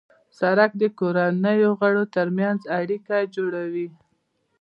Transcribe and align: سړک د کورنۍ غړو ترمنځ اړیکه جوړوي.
سړک 0.39 0.71
د 0.81 0.83
کورنۍ 0.99 1.59
غړو 1.79 2.03
ترمنځ 2.15 2.59
اړیکه 2.79 3.15
جوړوي. 3.35 3.87